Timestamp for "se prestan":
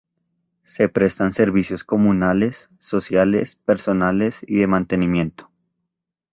0.63-1.31